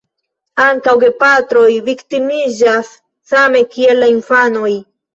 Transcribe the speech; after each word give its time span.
Ankaŭ 0.63 0.95
gepatroj 1.03 1.67
viktimiĝas 1.91 2.93
same 3.35 3.65
kiel 3.77 4.07
la 4.07 4.13
infanoj. 4.19 4.79